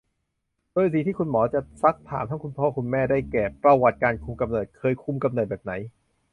[0.73, 5.73] โดยสิ่งที่คุณหมอจะซักถามทั้งคุณพ่อคุณแม่ ได้แก่ ประวัติการคุมกำเนิด เคยคุมกำเนิดแบบไหน